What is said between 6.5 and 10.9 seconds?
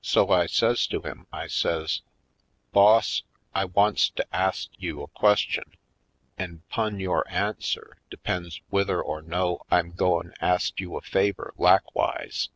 Business Deals 163 'pun yore answer depends whither or no I'm goin' ast